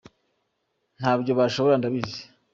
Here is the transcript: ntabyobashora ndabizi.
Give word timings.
ntabyobashora 0.97 1.73
ndabizi. 1.77 2.21